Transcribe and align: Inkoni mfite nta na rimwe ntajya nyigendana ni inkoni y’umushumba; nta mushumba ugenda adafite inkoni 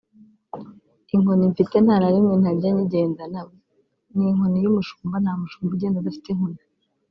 Inkoni 1.15 1.45
mfite 1.53 1.75
nta 1.85 1.95
na 2.01 2.09
rimwe 2.13 2.33
ntajya 2.41 2.69
nyigendana 2.75 3.39
ni 4.15 4.23
inkoni 4.29 4.57
y’umushumba; 4.63 5.15
nta 5.19 5.33
mushumba 5.39 5.71
ugenda 5.75 5.97
adafite 5.99 6.27
inkoni 6.29 6.59